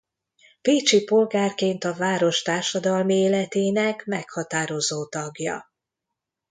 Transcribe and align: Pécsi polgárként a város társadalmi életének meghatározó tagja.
Pécsi 0.61 1.03
polgárként 1.03 1.83
a 1.83 1.93
város 1.93 2.41
társadalmi 2.41 3.13
életének 3.15 4.05
meghatározó 4.05 5.05
tagja. 5.05 5.69